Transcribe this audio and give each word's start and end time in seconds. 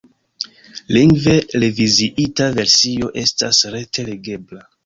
Lingve 0.97 1.35
reviziita 1.65 2.49
versio 2.57 3.13
estas 3.27 3.63
rete 3.77 4.11
legebla. 4.13 4.69